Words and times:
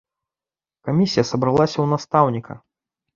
Камісія 0.87 1.23
сабралася 1.31 1.73
ў 1.81 1.85
настаўніка. 1.93 2.57